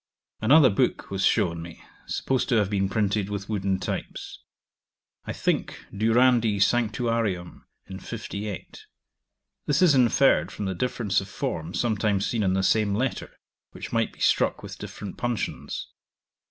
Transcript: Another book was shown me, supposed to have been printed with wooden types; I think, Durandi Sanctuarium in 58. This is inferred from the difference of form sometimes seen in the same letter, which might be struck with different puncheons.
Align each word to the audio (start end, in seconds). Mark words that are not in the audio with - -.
Another 0.41 0.71
book 0.71 1.11
was 1.11 1.23
shown 1.23 1.61
me, 1.61 1.79
supposed 2.07 2.49
to 2.49 2.55
have 2.55 2.71
been 2.71 2.89
printed 2.89 3.29
with 3.29 3.47
wooden 3.47 3.77
types; 3.77 4.39
I 5.25 5.31
think, 5.31 5.79
Durandi 5.93 6.59
Sanctuarium 6.59 7.67
in 7.85 7.99
58. 7.99 8.87
This 9.67 9.83
is 9.83 9.93
inferred 9.93 10.51
from 10.51 10.65
the 10.65 10.73
difference 10.73 11.21
of 11.21 11.29
form 11.29 11.75
sometimes 11.75 12.25
seen 12.25 12.41
in 12.41 12.53
the 12.53 12.63
same 12.63 12.95
letter, 12.95 13.29
which 13.73 13.93
might 13.93 14.11
be 14.11 14.19
struck 14.21 14.63
with 14.63 14.79
different 14.79 15.17
puncheons. 15.19 15.89